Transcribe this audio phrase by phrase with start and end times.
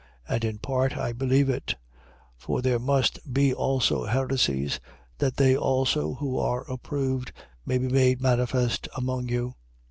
[0.27, 1.75] And in part I believe it.
[2.39, 2.39] 11:19.
[2.39, 4.79] For there must be also heresies:
[5.19, 7.31] that they also, who are approved
[7.67, 9.53] may be made manifest among you.